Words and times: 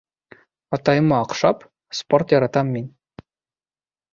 Атайыма 0.77 1.19
оҡшап, 1.25 1.67
спорт 1.99 2.33
яратам 2.37 2.73
мин. 2.79 2.89